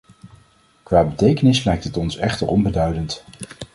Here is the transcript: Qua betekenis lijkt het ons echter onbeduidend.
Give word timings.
Qua 0.83 1.03
betekenis 1.03 1.63
lijkt 1.63 1.83
het 1.83 1.97
ons 1.97 2.15
echter 2.17 2.47
onbeduidend. 2.47 3.23